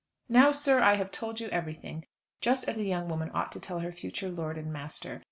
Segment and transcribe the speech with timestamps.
[0.29, 2.07] Now, sir, I have told you everything,
[2.39, 5.19] just as a young woman ought to tell her future lord and master.